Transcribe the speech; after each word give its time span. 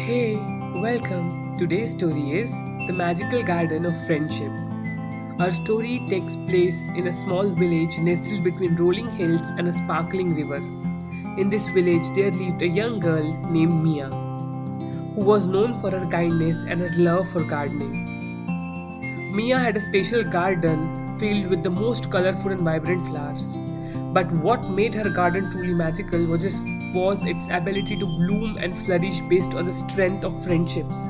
Hey, 0.00 0.36
welcome. 0.82 1.58
Today's 1.58 1.90
story 1.94 2.32
is 2.32 2.50
The 2.86 2.92
Magical 2.94 3.42
Garden 3.42 3.84
of 3.84 3.92
Friendship. 4.06 4.50
Our 5.38 5.50
story 5.50 6.02
takes 6.08 6.36
place 6.48 6.88
in 6.96 7.06
a 7.06 7.12
small 7.12 7.50
village 7.50 7.98
nestled 7.98 8.42
between 8.42 8.76
rolling 8.76 9.08
hills 9.18 9.42
and 9.58 9.68
a 9.68 9.72
sparkling 9.74 10.34
river. 10.34 10.56
In 11.36 11.50
this 11.50 11.68
village, 11.68 12.08
there 12.14 12.30
lived 12.30 12.62
a 12.62 12.66
young 12.66 12.98
girl 12.98 13.30
named 13.50 13.84
Mia, 13.84 14.08
who 14.08 15.22
was 15.22 15.46
known 15.46 15.78
for 15.82 15.90
her 15.90 16.06
kindness 16.10 16.64
and 16.66 16.80
her 16.80 16.90
love 16.96 17.28
for 17.28 17.44
gardening. 17.44 18.06
Mia 19.36 19.58
had 19.58 19.76
a 19.76 19.80
special 19.80 20.24
garden 20.24 21.18
filled 21.18 21.50
with 21.50 21.62
the 21.62 21.68
most 21.68 22.10
colorful 22.10 22.52
and 22.52 22.62
vibrant 22.62 23.06
flowers. 23.06 23.59
But 24.12 24.30
what 24.32 24.68
made 24.70 24.94
her 24.94 25.08
garden 25.08 25.50
truly 25.50 25.72
magical 25.72 26.26
was 26.26 26.44
its, 26.44 26.58
was 26.94 27.24
its 27.24 27.48
ability 27.50 27.96
to 27.98 28.06
bloom 28.06 28.56
and 28.56 28.76
flourish 28.84 29.20
based 29.20 29.54
on 29.54 29.66
the 29.66 29.72
strength 29.72 30.24
of 30.24 30.44
friendships. 30.44 31.08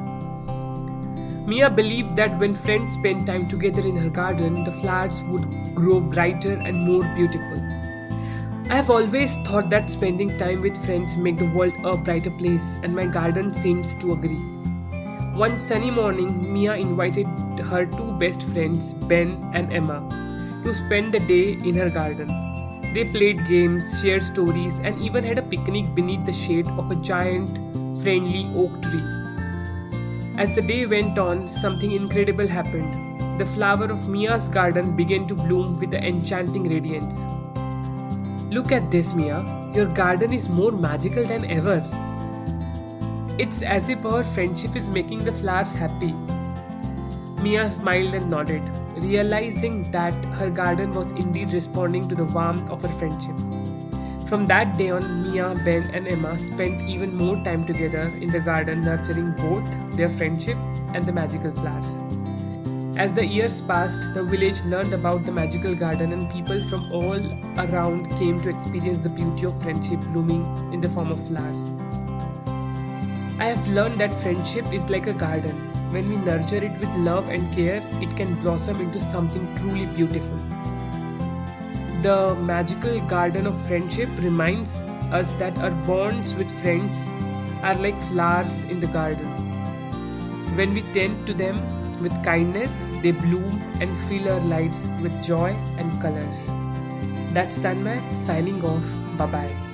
Mia 1.46 1.70
believed 1.70 2.14
that 2.16 2.38
when 2.38 2.54
friends 2.54 2.94
spent 2.94 3.26
time 3.26 3.48
together 3.48 3.80
in 3.80 3.96
her 3.96 4.10
garden, 4.10 4.64
the 4.64 4.72
flowers 4.72 5.22
would 5.24 5.48
grow 5.74 5.98
brighter 5.98 6.52
and 6.52 6.76
more 6.76 7.02
beautiful. 7.14 7.58
I 8.70 8.76
have 8.76 8.90
always 8.90 9.34
thought 9.46 9.70
that 9.70 9.90
spending 9.90 10.36
time 10.38 10.60
with 10.60 10.84
friends 10.84 11.16
make 11.16 11.38
the 11.38 11.46
world 11.46 11.72
a 11.84 11.96
brighter 11.96 12.30
place, 12.30 12.78
and 12.84 12.94
my 12.94 13.06
garden 13.06 13.52
seems 13.52 13.94
to 13.94 14.12
agree. 14.12 14.38
One 15.34 15.58
sunny 15.58 15.90
morning, 15.90 16.52
Mia 16.52 16.76
invited 16.76 17.26
her 17.64 17.86
two 17.86 18.12
best 18.18 18.42
friends, 18.44 18.92
Ben 18.92 19.30
and 19.54 19.72
Emma, 19.72 20.06
to 20.62 20.74
spend 20.74 21.12
the 21.12 21.20
day 21.20 21.54
in 21.54 21.74
her 21.74 21.88
garden. 21.88 22.49
They 22.92 23.04
played 23.04 23.46
games, 23.46 23.84
shared 24.02 24.24
stories, 24.24 24.80
and 24.80 25.00
even 25.00 25.22
had 25.22 25.38
a 25.38 25.42
picnic 25.42 25.94
beneath 25.94 26.24
the 26.26 26.32
shade 26.32 26.66
of 26.66 26.90
a 26.90 26.96
giant, 26.96 27.56
friendly 28.02 28.44
oak 28.56 28.82
tree. 28.82 29.04
As 30.36 30.52
the 30.54 30.62
day 30.62 30.86
went 30.86 31.16
on, 31.16 31.48
something 31.48 31.92
incredible 31.92 32.48
happened. 32.48 33.38
The 33.38 33.46
flower 33.46 33.84
of 33.84 34.08
Mia's 34.08 34.48
garden 34.48 34.96
began 34.96 35.28
to 35.28 35.34
bloom 35.34 35.78
with 35.78 35.94
an 35.94 36.04
enchanting 36.04 36.68
radiance. 36.68 37.20
Look 38.52 38.72
at 38.72 38.90
this, 38.90 39.14
Mia. 39.14 39.38
Your 39.72 39.86
garden 39.94 40.32
is 40.32 40.48
more 40.48 40.72
magical 40.72 41.24
than 41.24 41.44
ever. 41.44 41.78
It's 43.38 43.62
as 43.62 43.88
if 43.88 44.04
our 44.04 44.24
friendship 44.24 44.74
is 44.74 44.88
making 44.88 45.24
the 45.24 45.32
flowers 45.32 45.74
happy. 45.74 46.12
Mia 47.42 47.66
smiled 47.68 48.12
and 48.12 48.28
nodded, 48.28 48.62
realizing 48.96 49.90
that 49.92 50.12
her 50.38 50.50
garden 50.50 50.94
was 50.94 51.10
indeed 51.12 51.52
responding 51.52 52.06
to 52.08 52.14
the 52.14 52.24
warmth 52.24 52.68
of 52.68 52.82
her 52.82 52.98
friendship. 52.98 53.36
From 54.28 54.44
that 54.46 54.76
day 54.76 54.90
on, 54.90 55.02
Mia, 55.22 55.54
Ben, 55.64 55.88
and 55.94 56.06
Emma 56.06 56.38
spent 56.38 56.82
even 56.82 57.16
more 57.16 57.36
time 57.36 57.64
together 57.64 58.12
in 58.20 58.28
the 58.28 58.40
garden, 58.40 58.82
nurturing 58.82 59.32
both 59.32 59.96
their 59.96 60.08
friendship 60.08 60.56
and 60.94 61.04
the 61.04 61.12
magical 61.12 61.50
flowers. 61.52 61.98
As 62.98 63.14
the 63.14 63.26
years 63.26 63.62
passed, 63.62 64.12
the 64.12 64.22
village 64.22 64.62
learned 64.64 64.92
about 64.92 65.24
the 65.24 65.32
magical 65.32 65.74
garden, 65.74 66.12
and 66.12 66.30
people 66.30 66.62
from 66.68 66.92
all 66.92 67.20
around 67.58 68.10
came 68.18 68.38
to 68.42 68.50
experience 68.50 68.98
the 68.98 69.08
beauty 69.08 69.46
of 69.46 69.62
friendship 69.62 70.00
blooming 70.12 70.44
in 70.74 70.80
the 70.82 70.90
form 70.90 71.10
of 71.10 71.26
flowers. 71.26 71.72
I 73.40 73.44
have 73.44 73.68
learned 73.68 73.98
that 74.00 74.12
friendship 74.20 74.70
is 74.70 74.88
like 74.90 75.06
a 75.06 75.14
garden. 75.14 75.56
When 75.92 76.08
we 76.10 76.16
nurture 76.16 76.62
it 76.62 76.78
with 76.78 76.94
love 76.96 77.30
and 77.30 77.50
care, 77.54 77.82
it 78.02 78.14
can 78.14 78.34
blossom 78.42 78.78
into 78.82 79.00
something 79.00 79.46
truly 79.56 79.86
beautiful. 79.96 80.36
The 82.02 82.36
magical 82.42 83.00
garden 83.08 83.46
of 83.46 83.66
friendship 83.66 84.10
reminds 84.18 84.76
us 85.20 85.32
that 85.34 85.58
our 85.58 85.70
bonds 85.86 86.34
with 86.34 86.50
friends 86.60 86.98
are 87.62 87.74
like 87.76 87.98
flowers 88.08 88.62
in 88.64 88.78
the 88.78 88.88
garden. 88.88 89.26
When 90.54 90.74
we 90.74 90.82
tend 90.92 91.26
to 91.26 91.32
them 91.32 91.56
with 92.02 92.12
kindness, 92.22 92.70
they 93.00 93.12
bloom 93.12 93.62
and 93.80 93.90
fill 94.06 94.30
our 94.30 94.40
lives 94.40 94.86
with 95.02 95.24
joy 95.24 95.56
and 95.78 95.90
colors. 96.02 96.46
That's 97.32 97.58
Tanmay 97.58 98.00
signing 98.26 98.62
off. 98.64 98.84
Bye 99.16 99.26
bye. 99.26 99.69